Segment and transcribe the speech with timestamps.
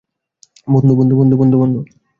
[0.67, 1.79] বন্ধু- বন্ধু।